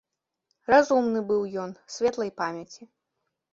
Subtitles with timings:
[0.71, 2.91] Разумны быў ён, светлай памяці.